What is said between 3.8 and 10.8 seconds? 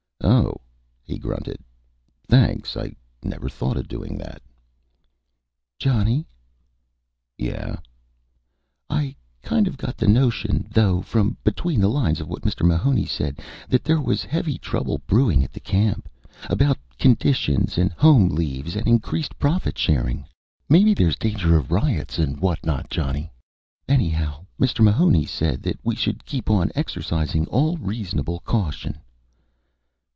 doing that." "Johnny." "Yeah?" "I kind of got the notion,